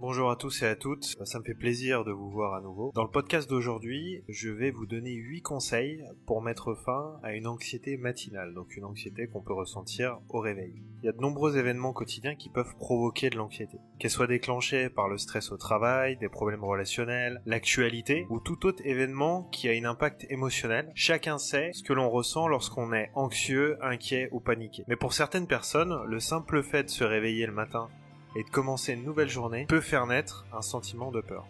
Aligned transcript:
Bonjour 0.00 0.30
à 0.30 0.36
tous 0.36 0.62
et 0.62 0.66
à 0.66 0.76
toutes, 0.76 1.16
ça 1.24 1.40
me 1.40 1.44
fait 1.44 1.54
plaisir 1.54 2.04
de 2.04 2.12
vous 2.12 2.30
voir 2.30 2.54
à 2.54 2.60
nouveau. 2.60 2.92
Dans 2.94 3.02
le 3.02 3.10
podcast 3.10 3.50
d'aujourd'hui, 3.50 4.22
je 4.28 4.48
vais 4.48 4.70
vous 4.70 4.86
donner 4.86 5.10
8 5.10 5.42
conseils 5.42 6.04
pour 6.24 6.40
mettre 6.40 6.76
fin 6.76 7.18
à 7.24 7.32
une 7.32 7.48
anxiété 7.48 7.96
matinale, 7.96 8.54
donc 8.54 8.76
une 8.76 8.84
anxiété 8.84 9.26
qu'on 9.26 9.40
peut 9.40 9.54
ressentir 9.54 10.20
au 10.28 10.38
réveil. 10.38 10.72
Il 11.02 11.06
y 11.06 11.08
a 11.08 11.12
de 11.12 11.20
nombreux 11.20 11.58
événements 11.58 11.92
quotidiens 11.92 12.36
qui 12.36 12.48
peuvent 12.48 12.76
provoquer 12.76 13.28
de 13.28 13.38
l'anxiété, 13.38 13.78
qu'elle 13.98 14.12
soit 14.12 14.28
déclenchée 14.28 14.88
par 14.88 15.08
le 15.08 15.18
stress 15.18 15.50
au 15.50 15.56
travail, 15.56 16.16
des 16.16 16.28
problèmes 16.28 16.62
relationnels, 16.62 17.42
l'actualité 17.44 18.24
ou 18.30 18.38
tout 18.38 18.66
autre 18.66 18.82
événement 18.84 19.48
qui 19.50 19.68
a 19.68 19.72
un 19.72 19.84
impact 19.84 20.26
émotionnel. 20.30 20.92
Chacun 20.94 21.38
sait 21.38 21.72
ce 21.72 21.82
que 21.82 21.92
l'on 21.92 22.08
ressent 22.08 22.46
lorsqu'on 22.46 22.92
est 22.92 23.10
anxieux, 23.14 23.76
inquiet 23.82 24.28
ou 24.30 24.38
paniqué. 24.38 24.84
Mais 24.86 24.94
pour 24.94 25.12
certaines 25.12 25.48
personnes, 25.48 26.04
le 26.06 26.20
simple 26.20 26.62
fait 26.62 26.84
de 26.84 26.88
se 26.88 27.02
réveiller 27.02 27.46
le 27.46 27.52
matin 27.52 27.88
et 28.36 28.44
de 28.44 28.50
commencer 28.50 28.92
une 28.92 29.04
nouvelle 29.04 29.28
journée 29.28 29.66
peut 29.66 29.80
faire 29.80 30.06
naître 30.06 30.46
un 30.52 30.62
sentiment 30.62 31.10
de 31.10 31.20
peur. 31.20 31.46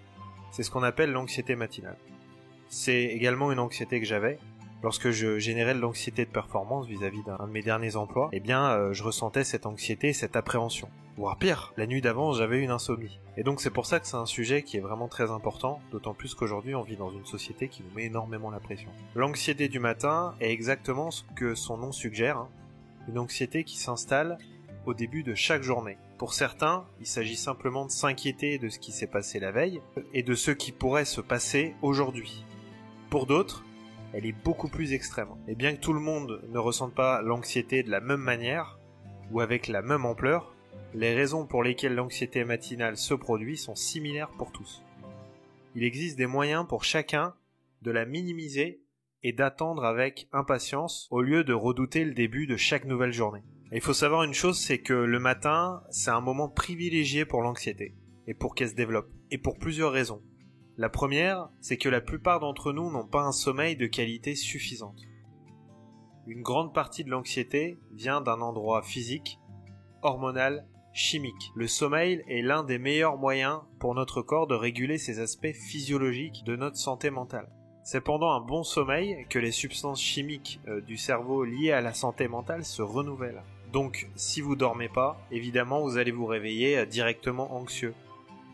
C'est 0.51 0.63
ce 0.63 0.71
qu'on 0.71 0.83
appelle 0.83 1.13
l'anxiété 1.13 1.57
matinale. 1.57 1.99
C'est 2.69 3.05
également 3.05 3.53
une 3.53 3.59
anxiété 3.59 4.01
que 4.01 4.07
j'avais 4.07 4.39
lorsque 4.83 5.11
je 5.11 5.39
générais 5.39 5.75
de 5.75 5.81
l'anxiété 5.81 6.25
de 6.25 6.31
performance 6.31 6.87
vis-à-vis 6.87 7.23
d'un 7.25 7.39
de 7.47 7.51
mes 7.51 7.63
derniers 7.63 7.97
emplois. 7.97 8.29
Eh 8.33 8.41
bien, 8.41 8.71
euh, 8.71 8.93
je 8.93 9.03
ressentais 9.03 9.45
cette 9.45 9.67
anxiété, 9.67 10.13
cette 10.13 10.37
appréhension. 10.37 10.89
Voire 11.17 11.37
pire, 11.37 11.73
la 11.77 11.89
nuit 11.89 12.01
d'avant, 12.01 12.33
j'avais 12.33 12.61
une 12.61 12.71
insomnie. 12.71 13.19
Et 13.37 13.43
donc 13.43 13.61
c'est 13.61 13.71
pour 13.71 13.87
ça 13.87 13.99
que 13.99 14.07
c'est 14.07 14.17
un 14.17 14.25
sujet 14.25 14.63
qui 14.63 14.77
est 14.77 14.81
vraiment 14.81 15.09
très 15.09 15.33
important, 15.33 15.81
d'autant 15.91 16.15
plus 16.15 16.35
qu'aujourd'hui 16.37 16.77
on 16.77 16.83
vit 16.83 16.97
dans 16.97 17.11
une 17.11 17.27
société 17.27 17.67
qui 17.67 17.83
nous 17.83 17.91
met 17.97 18.05
énormément 18.05 18.51
la 18.51 18.61
pression. 18.61 18.89
L'anxiété 19.17 19.69
du 19.69 19.81
matin 19.81 20.35
est 20.41 20.53
exactement 20.53 21.11
ce 21.11 21.25
que 21.35 21.57
son 21.57 21.77
nom 21.77 21.91
suggère, 21.91 22.39
hein. 22.39 22.49
une 23.09 23.19
anxiété 23.19 23.65
qui 23.65 23.79
s'installe 23.79 24.39
au 24.87 24.95
début 24.95 25.23
de 25.23 25.35
chaque 25.35 25.63
journée. 25.63 25.99
Pour 26.19 26.35
certains, 26.35 26.87
il 27.01 27.07
s'agit 27.07 27.37
simplement 27.37 27.87
de 27.87 27.91
s'inquiéter 27.91 28.59
de 28.59 28.69
ce 28.69 28.79
qui 28.79 28.93
s'est 28.93 29.07
passé 29.07 29.39
la 29.39 29.53
veille 29.53 29.81
et 30.15 30.23
de 30.23 30.35
ce 30.35 30.51
qui 30.51 30.73
pourrait 30.73 31.05
se 31.05 31.21
passer 31.21 31.75
aujourd'hui. 31.83 32.45
Pour 33.11 33.27
d'autres, 33.27 33.65
elle 34.13 34.27
est 34.27 34.45
beaucoup 34.45 34.69
plus 34.69 34.93
extrême. 34.93 35.29
Et 35.47 35.55
bien 35.55 35.75
que 35.75 35.81
tout 35.81 35.93
le 35.93 36.01
monde 36.01 36.43
ne 36.49 36.59
ressente 36.59 36.95
pas 36.95 37.23
l'anxiété 37.23 37.83
de 37.83 37.91
la 37.91 38.01
même 38.01 38.21
manière 38.21 38.79
ou 39.31 39.41
avec 39.41 39.69
la 39.69 39.83
même 39.83 40.05
ampleur, 40.05 40.55
les 40.95 41.15
raisons 41.15 41.47
pour 41.47 41.63
lesquelles 41.63 41.95
l'anxiété 41.95 42.45
matinale 42.45 42.97
se 42.97 43.15
produit 43.15 43.59
sont 43.59 43.75
similaires 43.75 44.31
pour 44.39 44.53
tous. 44.53 44.83
Il 45.75 45.85
existe 45.85 46.17
des 46.17 46.27
moyens 46.27 46.67
pour 46.67 46.85
chacun 46.85 47.35
de 47.83 47.91
la 47.91 48.07
minimiser 48.07 48.83
et 49.23 49.33
d'attendre 49.33 49.85
avec 49.85 50.29
impatience 50.33 51.09
au 51.11 51.21
lieu 51.21 51.45
de 51.45 51.53
redouter 51.53 52.05
le 52.05 52.15
début 52.15 52.47
de 52.47 52.57
chaque 52.57 52.85
nouvelle 52.85 53.13
journée. 53.13 53.43
Il 53.71 53.83
faut 53.83 53.93
savoir 53.93 54.23
une 54.23 54.33
chose, 54.33 54.59
c'est 54.59 54.79
que 54.79 54.95
le 54.95 55.19
matin, 55.19 55.83
c'est 55.91 56.11
un 56.11 56.23
moment 56.23 56.49
privilégié 56.49 57.27
pour 57.27 57.43
l'anxiété, 57.43 57.95
et 58.27 58.33
pour 58.33 58.55
qu'elle 58.55 58.71
se 58.71 58.75
développe, 58.75 59.11
et 59.31 59.37
pour 59.37 59.59
plusieurs 59.59 59.93
raisons. 59.93 60.23
La 60.79 60.89
première, 60.89 61.51
c'est 61.61 61.77
que 61.77 61.91
la 61.91 62.01
plupart 62.01 62.41
d'entre 62.41 62.73
nous 62.73 62.91
n'ont 62.91 63.07
pas 63.07 63.25
un 63.25 63.33
sommeil 63.33 63.77
de 63.77 63.87
qualité 63.87 64.35
suffisante. 64.35 65.03
Une 66.27 66.41
grande 66.41 66.73
partie 66.73 67.05
de 67.05 67.11
l'anxiété 67.11 67.79
vient 67.93 68.23
d'un 68.23 68.41
endroit 68.41 68.81
physique, 68.83 69.39
hormonal, 70.01 70.67
chimique. 70.95 71.53
Le 71.55 71.67
sommeil 71.67 72.25
est 72.27 72.41
l'un 72.41 72.65
des 72.65 72.79
meilleurs 72.79 73.19
moyens 73.19 73.61
pour 73.81 73.95
notre 73.95 74.23
corps 74.23 74.47
de 74.47 74.55
réguler 74.55 74.97
ces 74.97 75.21
aspects 75.21 75.53
physiologiques 75.53 76.43
de 76.45 76.57
notre 76.57 76.77
santé 76.77 77.11
mentale. 77.11 77.51
C'est 77.85 78.01
pendant 78.01 78.31
un 78.31 78.41
bon 78.41 78.63
sommeil 78.63 79.27
que 79.29 79.39
les 79.39 79.53
substances 79.53 80.01
chimiques 80.01 80.61
euh, 80.69 80.81
du 80.81 80.97
cerveau 80.97 81.45
liées 81.45 81.73
à 81.73 81.81
la 81.83 81.93
santé 81.93 82.29
mentale 82.29 82.65
se 82.65 82.83
renouvellent. 82.83 83.43
Donc, 83.73 84.09
si 84.17 84.41
vous 84.41 84.57
dormez 84.57 84.89
pas, 84.89 85.21
évidemment, 85.31 85.83
vous 85.83 85.99
allez 85.99 86.11
vous 86.11 86.27
réveiller 86.27 86.79
euh, 86.79 86.87
directement 86.87 87.55
anxieux. 87.55 87.95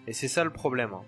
Et 0.07 0.13
c'est 0.13 0.29
ça 0.29 0.45
le 0.45 0.51
problème. 0.51 0.93
Hein. 0.93 1.03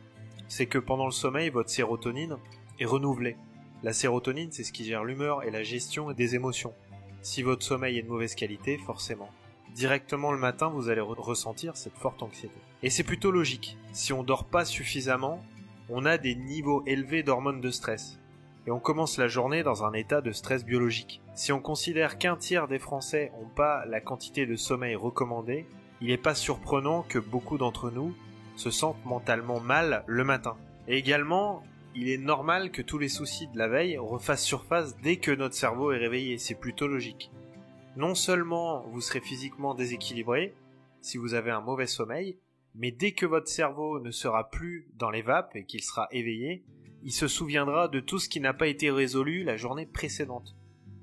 C'est 0.48 0.66
que 0.66 0.78
pendant 0.78 1.06
le 1.06 1.12
sommeil, 1.12 1.50
votre 1.50 1.70
sérotonine 1.70 2.36
est 2.78 2.84
renouvelée. 2.84 3.36
La 3.82 3.92
sérotonine, 3.92 4.52
c'est 4.52 4.64
ce 4.64 4.72
qui 4.72 4.84
gère 4.84 5.04
l'humeur 5.04 5.42
et 5.42 5.50
la 5.50 5.62
gestion 5.62 6.12
des 6.12 6.34
émotions. 6.34 6.72
Si 7.20 7.42
votre 7.42 7.64
sommeil 7.64 7.98
est 7.98 8.02
de 8.02 8.08
mauvaise 8.08 8.36
qualité, 8.36 8.78
forcément, 8.78 9.28
directement 9.74 10.30
le 10.30 10.38
matin, 10.38 10.68
vous 10.68 10.88
allez 10.88 11.00
ressentir 11.00 11.76
cette 11.76 11.98
forte 11.98 12.22
anxiété. 12.22 12.54
Et 12.82 12.90
c'est 12.90 13.02
plutôt 13.02 13.32
logique. 13.32 13.76
Si 13.92 14.12
on 14.12 14.22
dort 14.22 14.44
pas 14.44 14.64
suffisamment, 14.64 15.44
on 15.88 16.04
a 16.04 16.16
des 16.16 16.36
niveaux 16.36 16.84
élevés 16.86 17.22
d'hormones 17.22 17.60
de 17.60 17.70
stress 17.70 18.18
et 18.66 18.70
on 18.70 18.80
commence 18.80 19.16
la 19.16 19.28
journée 19.28 19.62
dans 19.62 19.84
un 19.84 19.92
état 19.92 20.20
de 20.20 20.32
stress 20.32 20.64
biologique. 20.64 21.22
Si 21.34 21.52
on 21.52 21.60
considère 21.60 22.18
qu'un 22.18 22.36
tiers 22.36 22.66
des 22.66 22.80
Français 22.80 23.32
n'ont 23.38 23.48
pas 23.48 23.84
la 23.86 24.00
quantité 24.00 24.44
de 24.44 24.56
sommeil 24.56 24.96
recommandée, 24.96 25.66
il 26.00 26.08
n'est 26.08 26.16
pas 26.16 26.34
surprenant 26.34 27.02
que 27.02 27.18
beaucoup 27.18 27.58
d'entre 27.58 27.90
nous 27.90 28.14
se 28.56 28.70
sentent 28.70 29.04
mentalement 29.04 29.60
mal 29.60 30.02
le 30.06 30.24
matin. 30.24 30.56
Et 30.88 30.98
également, 30.98 31.62
il 31.94 32.10
est 32.10 32.18
normal 32.18 32.70
que 32.70 32.82
tous 32.82 32.98
les 32.98 33.08
soucis 33.08 33.46
de 33.48 33.58
la 33.58 33.68
veille 33.68 33.98
refassent 33.98 34.44
surface 34.44 34.96
dès 34.98 35.16
que 35.16 35.30
notre 35.30 35.54
cerveau 35.54 35.92
est 35.92 35.98
réveillé, 35.98 36.38
c'est 36.38 36.54
plutôt 36.54 36.88
logique. 36.88 37.30
Non 37.96 38.14
seulement 38.14 38.84
vous 38.88 39.00
serez 39.00 39.20
physiquement 39.20 39.74
déséquilibré, 39.74 40.54
si 41.00 41.18
vous 41.18 41.34
avez 41.34 41.50
un 41.50 41.60
mauvais 41.60 41.86
sommeil, 41.86 42.36
mais 42.74 42.90
dès 42.90 43.12
que 43.12 43.24
votre 43.24 43.48
cerveau 43.48 44.00
ne 44.00 44.10
sera 44.10 44.50
plus 44.50 44.88
dans 44.96 45.10
les 45.10 45.22
vapes 45.22 45.56
et 45.56 45.64
qu'il 45.64 45.82
sera 45.82 46.08
éveillé, 46.10 46.64
il 47.06 47.12
se 47.12 47.28
souviendra 47.28 47.86
de 47.86 48.00
tout 48.00 48.18
ce 48.18 48.28
qui 48.28 48.40
n'a 48.40 48.52
pas 48.52 48.66
été 48.66 48.90
résolu 48.90 49.44
la 49.44 49.56
journée 49.56 49.86
précédente. 49.86 50.56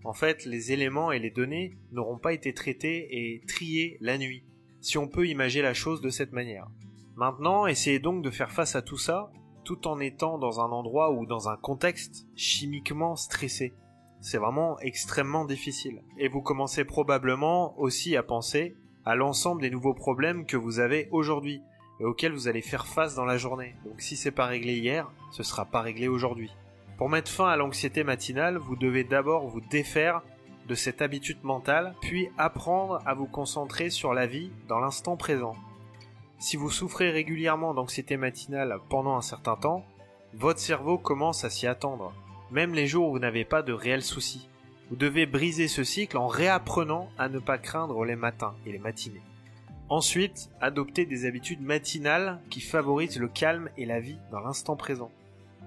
En 0.04 0.12
fait, 0.12 0.44
les 0.44 0.74
éléments 0.74 1.14
et 1.14 1.20
les 1.20 1.32
données 1.32 1.78
n'auront 1.94 2.18
pas 2.18 2.34
été 2.34 2.54
traités 2.54 3.08
et 3.10 3.42
triés 3.48 3.98
la 4.02 4.18
nuit, 4.18 4.44
si 4.82 4.98
on 4.98 5.08
peut 5.08 5.30
imaginer 5.30 5.64
la 5.64 5.74
chose 5.74 6.02
de 6.02 6.10
cette 6.10 6.34
manière. 6.34 6.68
Maintenant, 7.16 7.68
essayez 7.68 8.00
donc 8.00 8.22
de 8.22 8.32
faire 8.32 8.52
face 8.52 8.76
à 8.76 8.82
tout 8.82 8.98
ça, 8.98 9.32
tout 9.64 9.88
en 9.88 10.02
étant 10.02 10.38
dans 10.38 10.60
un 10.60 10.70
endroit 10.72 11.14
ou 11.14 11.26
dans 11.26 11.48
un 11.48 11.56
contexte 11.56 12.28
chimiquement 12.36 13.16
stressé. 13.16 13.74
C'est 14.20 14.40
vraiment 14.40 14.78
extrêmement 14.82 15.46
difficile. 15.46 16.04
Et 16.18 16.28
vous 16.28 16.42
commencez 16.42 16.84
probablement 16.84 17.80
aussi 17.80 18.18
à 18.18 18.24
penser 18.24 18.76
à 19.06 19.16
l'ensemble 19.16 19.62
des 19.62 19.72
nouveaux 19.72 19.94
problèmes 19.94 20.46
que 20.46 20.58
vous 20.58 20.80
avez 20.80 21.08
aujourd'hui, 21.12 21.62
et 22.00 22.06
auxquels 22.06 22.34
vous 22.34 22.48
allez 22.48 22.62
faire 22.62 22.88
face 22.88 23.16
dans 23.16 23.26
la 23.26 23.38
journée. 23.38 23.76
Donc 23.86 24.02
si 24.02 24.16
c'est 24.16 24.32
pas 24.32 24.46
réglé 24.46 24.78
hier, 24.78 25.10
ce 25.32 25.44
sera 25.44 25.66
pas 25.66 25.82
réglé 25.82 26.08
aujourd'hui. 26.08 26.52
Pour 26.98 27.10
mettre 27.10 27.32
fin 27.32 27.48
à 27.48 27.56
l'anxiété 27.56 28.04
matinale, 28.04 28.58
vous 28.58 28.76
devez 28.76 29.04
d'abord 29.04 29.48
vous 29.48 29.62
défaire 29.62 30.22
de 30.68 30.76
cette 30.76 31.02
habitude 31.02 31.44
mentale, 31.44 31.94
puis 32.02 32.30
apprendre 32.38 33.02
à 33.06 33.14
vous 33.14 33.26
concentrer 33.26 33.90
sur 33.90 34.14
la 34.14 34.26
vie 34.26 34.52
dans 34.68 34.80
l'instant 34.80 35.18
présent. 35.18 35.56
Si 36.40 36.58
vous 36.58 36.70
souffrez 36.70 37.10
régulièrement 37.10 37.74
d'anxiété 37.74 38.18
matinale 38.18 38.78
pendant 38.90 39.16
un 39.16 39.22
certain 39.22 39.56
temps, 39.56 39.86
votre 40.34 40.60
cerveau 40.60 40.98
commence 40.98 41.44
à 41.44 41.50
s'y 41.50 41.68
attendre, 41.68 42.14
même 42.52 42.74
les 42.74 42.88
jours 42.88 43.10
où 43.10 43.12
vous 43.14 43.20
n'avez 43.20 43.46
pas 43.46 43.62
de 43.62 43.74
réels 43.74 44.04
soucis. 44.04 44.50
Vous 44.90 44.96
devez 44.96 45.26
briser 45.26 45.68
ce 45.68 45.84
cycle 45.84 46.18
en 46.18 46.28
réapprenant 46.28 47.10
à 47.18 47.30
ne 47.30 47.40
pas 47.40 47.58
craindre 47.58 48.06
les 48.06 48.16
matins 48.16 48.56
et 48.66 48.72
les 48.72 48.80
matinées. 48.80 49.22
Ensuite, 49.90 50.50
adoptez 50.62 51.06
des 51.06 51.26
habitudes 51.26 51.62
matinales 51.62 52.40
qui 52.50 52.62
favorisent 52.62 53.20
le 53.20 53.28
calme 53.28 53.70
et 53.78 53.86
la 53.86 54.00
vie 54.00 54.18
dans 54.32 54.40
l'instant 54.40 54.76
présent. 54.76 55.12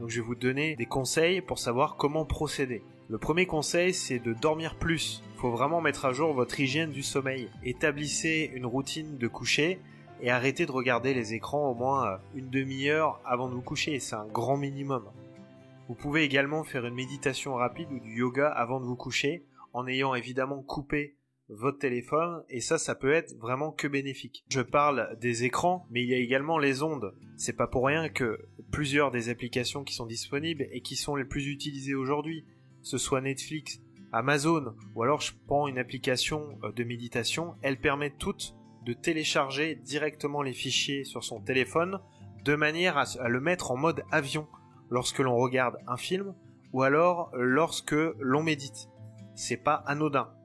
Donc 0.00 0.10
je 0.10 0.20
vais 0.20 0.26
vous 0.26 0.34
donner 0.34 0.76
des 0.76 0.86
conseils 0.86 1.40
pour 1.40 1.58
savoir 1.58 1.96
comment 1.96 2.24
procéder. 2.24 2.82
Le 3.08 3.18
premier 3.18 3.46
conseil, 3.46 3.94
c'est 3.94 4.18
de 4.18 4.32
dormir 4.32 4.76
plus. 4.76 5.22
Il 5.34 5.40
faut 5.40 5.50
vraiment 5.50 5.80
mettre 5.80 6.06
à 6.06 6.12
jour 6.12 6.32
votre 6.32 6.58
hygiène 6.58 6.90
du 6.90 7.02
sommeil. 7.02 7.48
Établissez 7.62 8.50
une 8.54 8.66
routine 8.66 9.16
de 9.16 9.28
coucher 9.28 9.78
et 10.20 10.30
arrêtez 10.30 10.66
de 10.66 10.72
regarder 10.72 11.14
les 11.14 11.34
écrans 11.34 11.70
au 11.70 11.74
moins 11.74 12.06
euh, 12.06 12.16
une 12.34 12.50
demi-heure 12.50 13.20
avant 13.24 13.48
de 13.48 13.54
vous 13.54 13.62
coucher. 13.62 14.00
C'est 14.00 14.16
un 14.16 14.26
grand 14.26 14.56
minimum. 14.56 15.04
Vous 15.88 15.94
pouvez 15.94 16.24
également 16.24 16.64
faire 16.64 16.84
une 16.84 16.94
méditation 16.94 17.54
rapide 17.54 17.92
ou 17.92 18.00
du 18.00 18.18
yoga 18.18 18.48
avant 18.48 18.80
de 18.80 18.86
vous 18.86 18.96
coucher 18.96 19.44
en 19.72 19.86
ayant 19.86 20.14
évidemment 20.14 20.62
coupé 20.62 21.14
votre 21.48 21.78
téléphone 21.78 22.42
et 22.48 22.60
ça 22.60 22.78
ça 22.78 22.94
peut 22.94 23.12
être 23.12 23.36
vraiment 23.38 23.72
que 23.72 23.88
bénéfique. 23.88 24.44
Je 24.50 24.60
parle 24.60 25.16
des 25.20 25.44
écrans 25.44 25.86
mais 25.90 26.02
il 26.02 26.08
y 26.08 26.14
a 26.14 26.18
également 26.18 26.58
les 26.58 26.82
ondes. 26.82 27.14
C'est 27.36 27.56
pas 27.56 27.66
pour 27.66 27.86
rien 27.86 28.08
que 28.08 28.38
plusieurs 28.70 29.10
des 29.10 29.28
applications 29.28 29.84
qui 29.84 29.94
sont 29.94 30.06
disponibles 30.06 30.66
et 30.72 30.80
qui 30.80 30.96
sont 30.96 31.16
les 31.16 31.24
plus 31.24 31.46
utilisées 31.46 31.94
aujourd'hui, 31.94 32.44
ce 32.82 32.98
soit 32.98 33.20
Netflix, 33.20 33.80
Amazon 34.12 34.74
ou 34.94 35.02
alors 35.02 35.20
je 35.20 35.32
prends 35.46 35.68
une 35.68 35.78
application 35.78 36.58
euh, 36.64 36.72
de 36.72 36.84
méditation, 36.84 37.54
elles 37.62 37.80
permettent 37.80 38.18
toutes 38.18 38.54
de 38.84 38.92
télécharger 38.92 39.74
directement 39.74 40.42
les 40.42 40.52
fichiers 40.52 41.04
sur 41.04 41.24
son 41.24 41.40
téléphone 41.40 42.00
de 42.44 42.54
manière 42.54 42.96
à, 42.96 43.28
le 43.28 43.40
mettre 43.40 43.72
en 43.72 43.76
mode 43.76 44.04
avion 44.12 44.46
lorsque 44.88 45.18
l'on 45.18 45.36
regarde 45.36 45.76
un 45.88 45.96
film 45.96 46.34
ou 46.72 46.82
alors 46.82 47.30
lorsque 47.34 47.96
l'on 48.20 48.44
médite. 48.44 48.88
C'est 49.34 49.56
pas 49.56 49.74
anodin. 49.86 50.35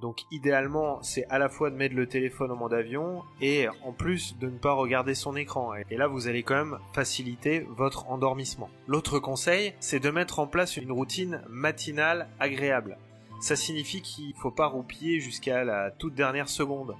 Donc 0.00 0.22
idéalement, 0.30 1.02
c'est 1.02 1.26
à 1.28 1.38
la 1.38 1.48
fois 1.48 1.70
de 1.70 1.76
mettre 1.76 1.96
le 1.96 2.06
téléphone 2.06 2.52
en 2.52 2.56
mode 2.56 2.74
avion 2.74 3.22
et 3.40 3.66
en 3.84 3.92
plus 3.92 4.36
de 4.38 4.46
ne 4.46 4.58
pas 4.58 4.72
regarder 4.72 5.14
son 5.14 5.34
écran. 5.36 5.72
Et 5.90 5.96
là, 5.96 6.06
vous 6.06 6.28
allez 6.28 6.42
quand 6.42 6.54
même 6.54 6.78
faciliter 6.92 7.66
votre 7.76 8.08
endormissement. 8.08 8.70
L'autre 8.86 9.18
conseil, 9.18 9.74
c'est 9.80 10.00
de 10.00 10.10
mettre 10.10 10.38
en 10.38 10.46
place 10.46 10.76
une 10.76 10.92
routine 10.92 11.42
matinale 11.48 12.28
agréable. 12.38 12.96
Ça 13.40 13.56
signifie 13.56 14.02
qu'il 14.02 14.28
ne 14.30 14.34
faut 14.34 14.50
pas 14.50 14.66
roupiller 14.66 15.20
jusqu'à 15.20 15.64
la 15.64 15.90
toute 15.90 16.14
dernière 16.14 16.48
seconde. 16.48 16.94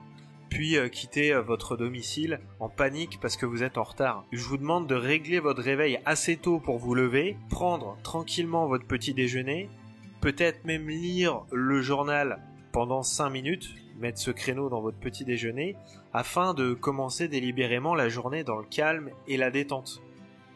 puis 0.51 0.79
euh, 0.79 0.89
quitter 0.89 1.35
euh, 1.35 1.43
votre 1.43 1.77
domicile 1.77 2.41
en 2.59 2.71
panique 2.71 3.19
parce 3.21 3.37
que 3.37 3.45
vous 3.45 3.63
êtes 3.63 3.77
en 3.77 3.83
retard. 3.83 4.25
Je 4.33 4.43
vous 4.45 4.57
demande 4.57 4.87
de 4.87 4.95
régler 4.95 5.41
votre 5.41 5.63
réveil 5.63 6.01
assez 6.07 6.39
tôt 6.39 6.59
pour 6.59 6.79
vous 6.79 6.95
lever, 6.95 7.37
prendre 7.51 7.99
tranquillement 8.03 8.67
votre 8.67 8.87
petit 8.87 9.13
déjeuner, 9.13 9.69
peut-être 10.23 10.65
même 10.65 10.89
lire 10.89 11.43
le 11.53 11.83
journal 11.83 12.41
pendant 12.73 13.03
5 13.03 13.31
minutes, 13.31 13.75
mettre 13.99 14.19
ce 14.19 14.31
créneau 14.31 14.69
dans 14.69 14.81
votre 14.81 14.99
petit 14.99 15.25
déjeuner, 15.25 15.77
afin 16.13 16.55
de 16.55 16.75
commencer 16.75 17.29
délibérément 17.29 17.95
la 17.95 18.09
journée 18.09 18.45
dans 18.45 18.57
le 18.57 18.65
calme 18.65 19.11
et 19.27 19.37
la 19.37 19.51
détente. 19.51 20.03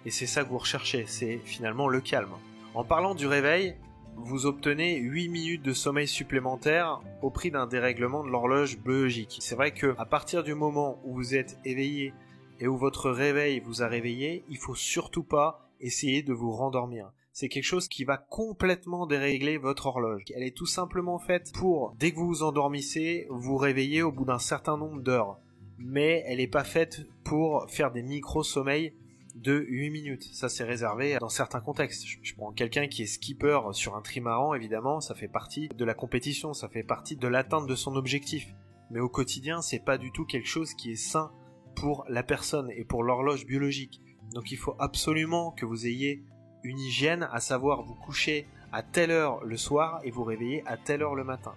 Et 0.05 0.11
c'est 0.11 0.27
ça 0.27 0.45
que 0.45 0.49
vous 0.49 0.59
recherchez, 0.59 1.05
c'est 1.07 1.39
finalement 1.45 1.89
le 1.89 2.01
calme. 2.01 2.33
En 2.75 2.85
parlant 2.85 3.15
du 3.15 3.27
réveil, 3.27 3.77
vous 4.17 4.47
obtenez 4.47 4.97
8 4.97 5.29
minutes 5.29 5.63
de 5.63 5.73
sommeil 5.73 6.07
supplémentaire 6.07 7.01
au 7.23 7.31
prix 7.31 7.51
d'un 7.51 7.67
dérèglement 7.67 8.25
de 8.25 8.29
l'horloge 8.29 8.79
biologique. 8.79 9.39
C'est 9.41 9.55
vrai 9.55 9.73
que 9.73 9.95
à 9.99 10.05
partir 10.05 10.43
du 10.43 10.55
moment 10.55 11.01
où 11.05 11.15
vous 11.15 11.35
êtes 11.35 11.59
éveillé 11.65 12.13
et 12.61 12.69
où 12.69 12.77
votre 12.77 13.11
réveil 13.11 13.61
vous 13.61 13.83
a 13.83 13.89
réveillé, 13.89 14.45
il 14.49 14.59
faut 14.59 14.75
surtout 14.75 15.25
pas 15.25 15.69
essayer 15.81 16.23
de 16.23 16.33
vous 16.33 16.53
rendormir. 16.53 17.11
C'est 17.33 17.49
quelque 17.49 17.65
chose 17.65 17.89
qui 17.89 18.05
va 18.05 18.19
complètement 18.19 19.07
dérégler 19.07 19.57
votre 19.57 19.87
horloge. 19.87 20.25
Elle 20.35 20.43
est 20.43 20.57
tout 20.57 20.67
simplement 20.67 21.19
faite 21.19 21.51
pour, 21.55 21.95
dès 21.99 22.13
que 22.13 22.17
vous 22.17 22.27
vous 22.27 22.43
endormissez, 22.43 23.27
vous 23.31 23.57
réveiller 23.57 24.03
au 24.03 24.13
bout 24.13 24.27
d'un 24.27 24.39
certain 24.39 24.77
nombre 24.77 25.01
d'heures. 25.01 25.39
Mais 25.79 26.23
elle 26.27 26.39
n'est 26.39 26.47
pas 26.47 26.65
faite 26.65 27.07
pour 27.25 27.71
faire 27.71 27.91
des 27.91 28.03
micro-sommeils 28.03 28.93
de 29.35 29.65
8 29.67 29.91
minutes. 29.91 30.29
Ça, 30.33 30.51
c'est 30.51 30.65
réservé 30.65 31.17
dans 31.21 31.31
certains 31.31 31.63
contextes. 31.63 32.05
Je, 32.23 32.35
prends 32.35 32.53
quelqu'un 32.53 32.87
qui 32.87 33.03
est 33.03 33.07
skipper 33.07 33.61
sur 33.73 33.97
un 33.97 34.03
trimaran, 34.03 34.53
évidemment, 34.53 35.01
ça 35.01 35.15
fait 35.15 35.27
partie 35.27 35.69
de 35.69 35.85
la 35.87 35.95
compétition, 35.95 36.53
ça 36.53 36.69
fait 36.69 36.83
partie 36.83 37.17
de 37.17 37.29
l'atteinte 37.29 37.67
de 37.67 37.75
son 37.75 37.97
objectif. 37.97 38.47
Mais 38.91 39.01
au 39.01 39.09
quotidien, 39.09 39.63
c'est 39.63 39.83
pas 39.83 39.97
du 39.97 40.13
tout 40.13 40.27
quelque 40.27 40.49
chose 40.49 40.75
qui 40.75 40.93
est 40.93 40.97
sain 40.97 41.33
pour 41.75 42.05
la 42.11 42.23
personne 42.23 42.71
et 42.73 42.85
pour 42.85 43.03
l'horloge 43.03 43.47
biologique. 43.47 44.03
Donc 44.35 44.53
il 44.53 44.59
faut 44.59 44.77
absolument 44.79 45.51
que 45.53 45.65
vous 45.65 45.87
ayez 45.87 46.23
une 46.65 46.79
hygiène, 46.79 47.29
à 47.33 47.41
savoir 47.41 47.83
vous 47.83 47.95
coucher 47.95 48.47
à 48.73 48.83
telle 48.83 49.11
heure 49.11 49.45
le 49.45 49.57
soir 49.57 50.01
et 50.05 50.11
vous 50.11 50.25
réveiller 50.25 50.63
à 50.67 50.77
telle 50.77 51.03
heure 51.03 51.15
le 51.15 51.25
matin. 51.25 51.55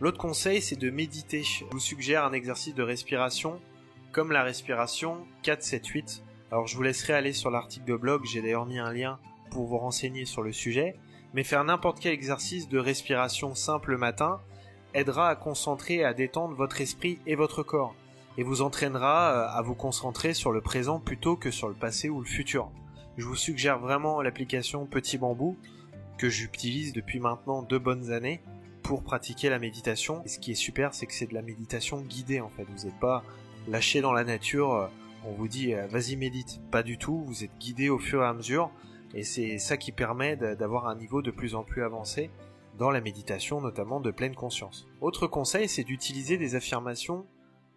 L'autre 0.00 0.18
conseil, 0.18 0.60
c'est 0.60 0.78
de 0.78 0.90
méditer. 0.90 1.42
Je 1.42 1.64
vous 1.70 1.80
suggère 1.80 2.24
un 2.24 2.32
exercice 2.32 2.74
de 2.74 2.82
respiration 2.82 3.60
comme 4.12 4.32
la 4.32 4.42
respiration 4.42 5.26
4-7-8 5.42 6.22
alors 6.54 6.68
je 6.68 6.76
vous 6.76 6.84
laisserai 6.84 7.14
aller 7.14 7.32
sur 7.32 7.50
l'article 7.50 7.86
de 7.86 7.96
blog, 7.96 8.24
j'ai 8.24 8.40
d'ailleurs 8.40 8.64
mis 8.64 8.78
un 8.78 8.92
lien 8.92 9.18
pour 9.50 9.66
vous 9.66 9.76
renseigner 9.76 10.24
sur 10.24 10.40
le 10.40 10.52
sujet, 10.52 10.94
mais 11.32 11.42
faire 11.42 11.64
n'importe 11.64 11.98
quel 11.98 12.12
exercice 12.12 12.68
de 12.68 12.78
respiration 12.78 13.56
simple 13.56 13.90
le 13.90 13.98
matin 13.98 14.40
aidera 14.94 15.30
à 15.30 15.34
concentrer 15.34 15.94
et 15.94 16.04
à 16.04 16.14
détendre 16.14 16.54
votre 16.54 16.80
esprit 16.80 17.18
et 17.26 17.34
votre 17.34 17.64
corps, 17.64 17.96
et 18.38 18.44
vous 18.44 18.62
entraînera 18.62 19.32
euh, 19.32 19.58
à 19.58 19.62
vous 19.62 19.74
concentrer 19.74 20.32
sur 20.32 20.52
le 20.52 20.60
présent 20.60 21.00
plutôt 21.00 21.34
que 21.34 21.50
sur 21.50 21.66
le 21.66 21.74
passé 21.74 22.08
ou 22.08 22.20
le 22.20 22.26
futur. 22.26 22.70
Je 23.16 23.24
vous 23.24 23.36
suggère 23.36 23.78
vraiment 23.78 24.22
l'application 24.22 24.86
Petit 24.86 25.18
Bambou, 25.18 25.56
que 26.18 26.28
j'utilise 26.28 26.92
depuis 26.92 27.20
maintenant 27.20 27.62
deux 27.62 27.78
bonnes 27.78 28.10
années 28.10 28.40
pour 28.82 29.02
pratiquer 29.02 29.50
la 29.50 29.58
méditation. 29.58 30.22
Et 30.24 30.28
ce 30.28 30.38
qui 30.38 30.52
est 30.52 30.56
super, 30.56 30.94
c'est 30.94 31.06
que 31.06 31.12
c'est 31.12 31.26
de 31.26 31.34
la 31.34 31.42
méditation 31.42 32.00
guidée 32.00 32.40
en 32.40 32.48
fait. 32.48 32.64
Vous 32.64 32.86
n'êtes 32.86 32.98
pas 33.00 33.24
lâché 33.68 34.00
dans 34.00 34.12
la 34.12 34.24
nature 34.24 34.74
euh, 34.74 34.86
on 35.26 35.32
vous 35.32 35.48
dit 35.48 35.74
euh, 35.74 35.86
vas-y 35.86 36.16
médite. 36.16 36.60
Pas 36.70 36.82
du 36.82 36.98
tout, 36.98 37.24
vous 37.26 37.44
êtes 37.44 37.56
guidé 37.58 37.88
au 37.88 37.98
fur 37.98 38.22
et 38.22 38.26
à 38.26 38.32
mesure 38.32 38.70
et 39.14 39.22
c'est 39.22 39.58
ça 39.58 39.76
qui 39.76 39.92
permet 39.92 40.36
d'avoir 40.36 40.88
un 40.88 40.96
niveau 40.96 41.22
de 41.22 41.30
plus 41.30 41.54
en 41.54 41.62
plus 41.62 41.84
avancé 41.84 42.30
dans 42.78 42.90
la 42.90 43.00
méditation, 43.00 43.60
notamment 43.60 44.00
de 44.00 44.10
pleine 44.10 44.34
conscience. 44.34 44.88
Autre 45.00 45.28
conseil, 45.28 45.68
c'est 45.68 45.84
d'utiliser 45.84 46.36
des 46.36 46.56
affirmations 46.56 47.24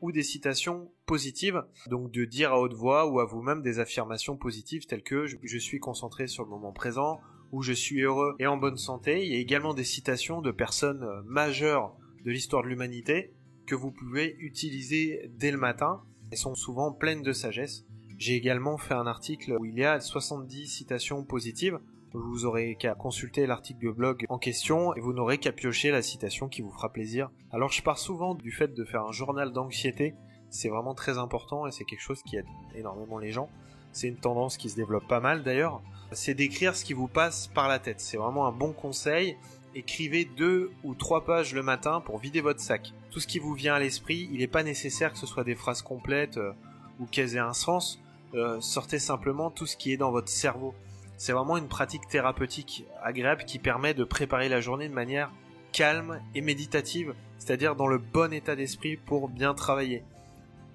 ou 0.01 0.11
des 0.11 0.23
citations 0.23 0.91
positives, 1.05 1.63
donc 1.89 2.11
de 2.11 2.25
dire 2.25 2.51
à 2.51 2.59
haute 2.59 2.73
voix 2.73 3.07
ou 3.07 3.19
à 3.19 3.25
vous-même 3.25 3.61
des 3.61 3.79
affirmations 3.79 4.37
positives 4.37 4.85
telles 4.85 5.03
que 5.03 5.25
je 5.25 5.57
suis 5.57 5.79
concentré 5.79 6.27
sur 6.27 6.43
le 6.43 6.49
moment 6.49 6.71
présent 6.71 7.19
ou 7.51 7.61
je 7.61 7.73
suis 7.73 8.01
heureux 8.01 8.35
et 8.39 8.47
en 8.47 8.57
bonne 8.57 8.77
santé. 8.77 9.25
Il 9.25 9.31
y 9.31 9.35
a 9.35 9.39
également 9.39 9.73
des 9.73 9.83
citations 9.83 10.41
de 10.41 10.51
personnes 10.51 11.03
euh, 11.03 11.21
majeures 11.25 11.95
de 12.25 12.31
l'histoire 12.31 12.63
de 12.63 12.67
l'humanité 12.67 13.33
que 13.65 13.75
vous 13.75 13.91
pouvez 13.91 14.35
utiliser 14.39 15.31
dès 15.37 15.51
le 15.51 15.57
matin 15.57 16.01
elles 16.31 16.37
sont 16.37 16.55
souvent 16.55 16.91
pleines 16.91 17.23
de 17.23 17.31
sagesse. 17.31 17.85
J'ai 18.17 18.35
également 18.35 18.77
fait 18.77 18.93
un 18.93 19.07
article 19.07 19.55
où 19.59 19.65
il 19.65 19.77
y 19.77 19.85
a 19.85 19.99
70 19.99 20.67
citations 20.67 21.23
positives. 21.23 21.79
Vous 22.13 22.45
aurez 22.45 22.75
qu'à 22.75 22.95
consulter 22.95 23.45
l'article 23.45 23.85
de 23.85 23.91
blog 23.91 24.25
en 24.29 24.37
question 24.37 24.95
et 24.95 25.01
vous 25.01 25.13
n'aurez 25.13 25.37
qu'à 25.37 25.51
piocher 25.51 25.91
la 25.91 26.01
citation 26.01 26.47
qui 26.47 26.61
vous 26.61 26.71
fera 26.71 26.91
plaisir. 26.91 27.29
Alors 27.51 27.71
je 27.71 27.83
pars 27.83 27.97
souvent 27.97 28.35
du 28.35 28.51
fait 28.51 28.73
de 28.73 28.83
faire 28.85 29.03
un 29.03 29.11
journal 29.11 29.51
d'anxiété. 29.51 30.15
C'est 30.49 30.69
vraiment 30.69 30.93
très 30.93 31.17
important 31.17 31.67
et 31.67 31.71
c'est 31.71 31.83
quelque 31.83 32.01
chose 32.01 32.23
qui 32.23 32.37
aide 32.37 32.45
énormément 32.75 33.17
les 33.17 33.31
gens. 33.31 33.49
C'est 33.91 34.07
une 34.07 34.17
tendance 34.17 34.57
qui 34.57 34.69
se 34.69 34.75
développe 34.75 35.07
pas 35.07 35.19
mal 35.19 35.43
d'ailleurs. 35.43 35.81
C'est 36.13 36.33
d'écrire 36.33 36.75
ce 36.75 36.85
qui 36.85 36.93
vous 36.93 37.07
passe 37.07 37.47
par 37.47 37.67
la 37.67 37.79
tête. 37.79 37.99
C'est 37.99 38.17
vraiment 38.17 38.47
un 38.47 38.51
bon 38.51 38.71
conseil 38.71 39.37
écrivez 39.77 40.25
deux 40.25 40.71
ou 40.83 40.95
trois 40.95 41.23
pages 41.23 41.53
le 41.53 41.61
matin 41.61 42.01
pour 42.01 42.17
vider 42.17 42.41
votre 42.41 42.59
sac. 42.59 42.93
Tout 43.11 43.19
ce 43.19 43.27
qui 43.27 43.39
vous 43.39 43.53
vient 43.53 43.75
à 43.75 43.79
l'esprit, 43.79 44.27
il 44.31 44.39
n'est 44.39 44.47
pas 44.47 44.63
nécessaire 44.63 45.13
que 45.13 45.19
ce 45.19 45.27
soit 45.27 45.43
des 45.43 45.55
phrases 45.55 45.81
complètes 45.81 46.37
euh, 46.37 46.51
ou 46.99 47.05
qu'elles 47.05 47.35
aient 47.35 47.39
un 47.39 47.53
sens. 47.53 47.99
Euh, 48.33 48.59
sortez 48.59 48.99
simplement 48.99 49.51
tout 49.51 49.65
ce 49.65 49.77
qui 49.77 49.93
est 49.93 49.97
dans 49.97 50.11
votre 50.11 50.29
cerveau. 50.29 50.73
C'est 51.17 51.33
vraiment 51.33 51.57
une 51.57 51.67
pratique 51.67 52.07
thérapeutique 52.07 52.85
agréable 53.03 53.43
qui 53.45 53.57
permet 53.59 53.93
de 53.95 54.03
préparer 54.03 54.49
la 54.49 54.61
journée 54.61 54.87
de 54.87 54.93
manière 54.93 55.31
calme 55.71 56.21
et 56.35 56.41
méditative, 56.41 57.15
c'est-à-dire 57.39 57.75
dans 57.75 57.87
le 57.87 57.97
bon 57.97 58.31
état 58.31 58.55
d'esprit 58.55 58.97
pour 58.97 59.27
bien 59.27 59.53
travailler. 59.53 60.03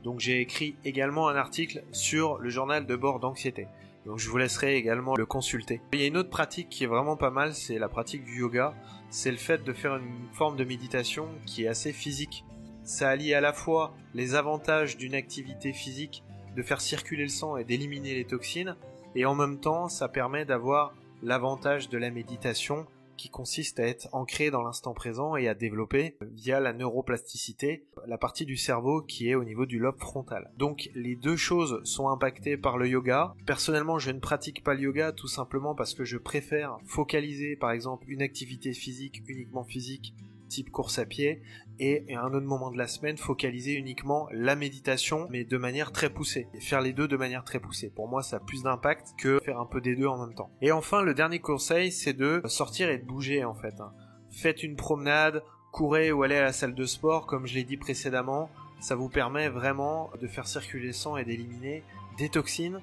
Donc 0.03 0.19
j'ai 0.19 0.41
écrit 0.41 0.75
également 0.85 1.29
un 1.29 1.37
article 1.37 1.85
sur 1.93 2.39
le 2.39 2.50
journal 2.50 2.87
de 2.87 2.97
bord 2.97 3.21
d'anxiété. 3.21 3.69
Donc 4.05 4.19
je 4.19 4.29
vous 4.29 4.37
laisserai 4.37 4.75
également 4.77 5.15
le 5.15 5.27
consulter. 5.27 5.81
Il 5.93 6.00
y 6.00 6.05
a 6.05 6.09
une 6.09 6.17
autre 6.17 6.31
pratique 6.31 6.69
qui 6.69 6.83
est 6.83 6.89
vraiment 6.89 7.17
pas 7.17 7.31
mal, 7.31 7.55
c'est 7.55 7.79
la 7.79 7.89
pratique 7.89 8.25
du 8.25 8.41
yoga. 8.41 8.75
C'est 9.11 9.31
le 9.31 9.37
fait 9.37 9.62
de 9.62 9.73
faire 9.73 9.97
une 9.97 10.27
forme 10.33 10.56
de 10.56 10.65
méditation 10.65 11.29
qui 11.47 11.65
est 11.65 11.69
assez 11.69 11.93
physique. 11.93 12.44
Ça 12.83 13.11
allie 13.11 13.33
à 13.33 13.41
la 13.41 13.53
fois 13.53 13.94
les 14.15 14.35
avantages 14.35 14.97
d'une 14.97 15.15
activité 15.15 15.73
physique, 15.73 16.25
de 16.56 16.62
faire 16.62 16.81
circuler 16.81 17.23
le 17.23 17.29
sang 17.29 17.56
et 17.56 17.65
d'éliminer 17.65 18.15
les 18.15 18.25
toxines, 18.25 18.75
et 19.14 19.25
en 19.25 19.35
même 19.35 19.61
temps 19.61 19.88
ça 19.88 20.09
permet 20.09 20.44
d'avoir 20.44 20.94
l'avantage 21.23 21.88
de 21.88 21.99
la 21.99 22.11
méditation 22.11 22.87
qui 23.17 23.31
consiste 23.31 23.79
à 23.79 23.87
être 23.87 24.09
ancré 24.12 24.50
dans 24.50 24.62
l'instant 24.62 24.94
présent 24.94 25.37
et 25.37 25.47
à 25.47 25.55
développer 25.55 26.17
via 26.32 26.59
la 26.59 26.73
neuroplasticité 26.73 27.85
la 28.06 28.19
partie 28.19 28.47
du 28.47 28.56
cerveau 28.56 29.00
qui 29.00 29.29
est 29.29 29.37
au 29.37 29.44
niveau 29.44 29.65
du 29.65 29.79
lobe 29.79 30.01
frontal. 30.01 30.51
Donc 30.56 30.91
les 30.96 31.15
deux 31.15 31.37
choses 31.37 31.81
sont 31.84 32.08
impactées 32.08 32.56
par 32.56 32.79
le 32.79 32.89
yoga. 32.89 33.34
Personnellement, 33.46 34.01
je 34.01 34.10
ne 34.10 34.19
pratique 34.19 34.65
pas 34.65 34.75
le 34.75 34.81
yoga 34.81 35.13
tout 35.13 35.29
simplement 35.29 35.77
parce 35.77 35.94
que 35.94 36.05
je 36.05 36.19
préfère 36.19 36.79
focaliser 36.84 37.55
par 37.55 37.70
exemple 37.70 38.06
une 38.08 38.22
activité 38.22 38.72
physique 38.72 39.22
uniquement 39.29 39.63
physique 39.63 40.15
type 40.53 40.71
course 40.71 40.99
à 40.99 41.06
pied 41.06 41.43
et 41.79 42.15
un 42.15 42.32
autre 42.35 42.47
moment 42.47 42.71
de 42.71 42.77
la 42.77 42.87
semaine 42.87 43.17
focaliser 43.17 43.73
uniquement 43.73 44.29
la 44.32 44.55
méditation 44.55 45.27
mais 45.31 45.44
de 45.44 45.56
manière 45.56 45.93
très 45.93 46.11
poussée. 46.11 46.47
Et 46.55 46.61
faire 46.61 46.82
les 46.82 46.93
deux 46.93 47.09
de 47.09 47.17
manière 47.17 47.43
très 47.43 47.59
poussée. 47.59 47.91
Pour 47.91 48.06
moi 48.06 48.23
ça 48.23 48.37
a 48.37 48.41
plus 48.41 48.63
d'impact 48.63 49.15
que 49.19 49.41
faire 49.41 49.59
un 49.59 49.67
peu 49.67 49.81
des 49.81 49.97
deux 49.97 50.06
en 50.06 50.25
même 50.25 50.35
temps. 50.35 50.51
Et 50.61 50.71
enfin 50.71 51.03
le 51.03 51.15
dernier 51.15 51.41
conseil 51.41 51.91
c'est 51.91 52.13
de 52.13 52.43
sortir 52.44 52.91
et 52.91 52.99
de 52.99 53.05
bouger 53.05 53.44
en 53.44 53.55
fait 53.55 53.81
hein. 53.81 53.93
faites 54.31 54.63
une 54.63 54.77
promenade 54.77 55.43
courez 55.73 56.13
ou 56.13 56.23
allez 56.23 56.37
à 56.37 56.43
la 56.43 56.53
salle 56.53 56.75
de 56.75 56.85
sport 56.85 57.27
comme 57.27 57.47
je 57.47 57.55
l'ai 57.55 57.65
dit 57.65 57.79
précédemment. 57.79 58.51
Ça 58.81 58.94
vous 58.94 59.09
permet 59.09 59.49
vraiment 59.49 60.11
de 60.21 60.27
faire 60.27 60.47
circuler 60.47 60.89
le 60.89 60.93
sang 60.93 61.17
et 61.17 61.25
d'éliminer 61.25 61.82
des 62.19 62.29
toxines 62.29 62.81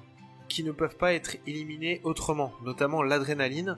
qui 0.48 0.64
ne 0.64 0.72
peuvent 0.72 0.96
pas 0.96 1.12
être 1.12 1.36
éliminées 1.46 2.00
autrement 2.02 2.52
notamment 2.64 3.02
l'adrénaline 3.02 3.76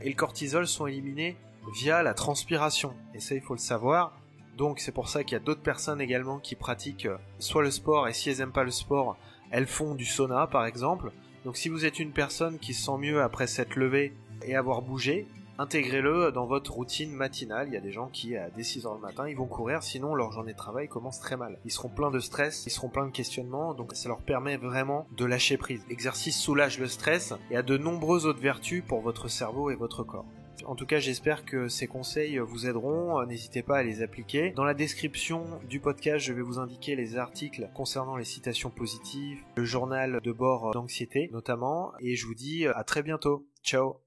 et 0.00 0.08
le 0.08 0.14
cortisol 0.14 0.66
sont 0.66 0.86
éliminés 0.86 1.36
via 1.72 2.02
la 2.02 2.14
transpiration. 2.14 2.94
Et 3.14 3.20
ça, 3.20 3.34
il 3.34 3.40
faut 3.40 3.54
le 3.54 3.60
savoir. 3.60 4.12
Donc 4.56 4.78
c'est 4.78 4.92
pour 4.92 5.08
ça 5.08 5.24
qu'il 5.24 5.32
y 5.32 5.40
a 5.40 5.44
d'autres 5.44 5.62
personnes 5.62 6.00
également 6.00 6.38
qui 6.38 6.54
pratiquent 6.54 7.06
euh, 7.06 7.16
soit 7.38 7.62
le 7.62 7.70
sport 7.70 8.06
et 8.06 8.12
si 8.12 8.30
elles 8.30 8.38
n'aiment 8.38 8.52
pas 8.52 8.64
le 8.64 8.70
sport, 8.70 9.16
elles 9.50 9.66
font 9.66 9.94
du 9.94 10.04
sauna 10.04 10.46
par 10.46 10.64
exemple. 10.64 11.10
Donc 11.44 11.56
si 11.56 11.68
vous 11.68 11.84
êtes 11.84 11.98
une 11.98 12.12
personne 12.12 12.58
qui 12.58 12.72
se 12.72 12.84
sent 12.84 12.98
mieux 12.98 13.20
après 13.20 13.46
s'être 13.46 13.76
levée 13.76 14.14
et 14.42 14.54
avoir 14.54 14.80
bougé, 14.80 15.26
intégrez-le 15.58 16.30
dans 16.30 16.46
votre 16.46 16.72
routine 16.72 17.12
matinale. 17.12 17.66
Il 17.68 17.74
y 17.74 17.76
a 17.76 17.80
des 17.80 17.90
gens 17.90 18.08
qui 18.08 18.36
à 18.36 18.48
dès 18.50 18.62
6h 18.62 18.94
le 18.94 19.00
matin, 19.00 19.28
ils 19.28 19.36
vont 19.36 19.46
courir, 19.46 19.82
sinon 19.82 20.14
leur 20.14 20.30
journée 20.30 20.52
de 20.52 20.58
travail 20.58 20.88
commence 20.88 21.18
très 21.18 21.36
mal. 21.36 21.58
Ils 21.64 21.72
seront 21.72 21.88
pleins 21.88 22.10
de 22.10 22.20
stress, 22.20 22.64
ils 22.66 22.70
seront 22.70 22.88
pleins 22.88 23.06
de 23.06 23.12
questionnements, 23.12 23.74
donc 23.74 23.92
ça 23.94 24.08
leur 24.08 24.20
permet 24.20 24.56
vraiment 24.56 25.06
de 25.16 25.24
lâcher 25.24 25.56
prise. 25.56 25.84
L'exercice 25.88 26.38
soulage 26.38 26.78
le 26.78 26.86
stress 26.86 27.34
et 27.50 27.56
a 27.56 27.62
de 27.62 27.76
nombreuses 27.76 28.26
autres 28.26 28.40
vertus 28.40 28.84
pour 28.86 29.00
votre 29.00 29.26
cerveau 29.26 29.70
et 29.70 29.74
votre 29.74 30.04
corps. 30.04 30.26
En 30.66 30.74
tout 30.74 30.86
cas, 30.86 30.98
j'espère 30.98 31.44
que 31.44 31.68
ces 31.68 31.86
conseils 31.86 32.38
vous 32.38 32.66
aideront. 32.66 33.24
N'hésitez 33.26 33.62
pas 33.62 33.78
à 33.78 33.82
les 33.82 34.02
appliquer. 34.02 34.50
Dans 34.50 34.64
la 34.64 34.74
description 34.74 35.44
du 35.68 35.80
podcast, 35.80 36.24
je 36.24 36.32
vais 36.32 36.42
vous 36.42 36.58
indiquer 36.58 36.96
les 36.96 37.16
articles 37.16 37.68
concernant 37.74 38.16
les 38.16 38.24
citations 38.24 38.70
positives, 38.70 39.38
le 39.56 39.64
journal 39.64 40.20
de 40.22 40.32
bord 40.32 40.70
d'anxiété 40.72 41.28
notamment. 41.32 41.92
Et 42.00 42.16
je 42.16 42.26
vous 42.26 42.34
dis 42.34 42.66
à 42.66 42.84
très 42.84 43.02
bientôt. 43.02 43.46
Ciao 43.62 44.03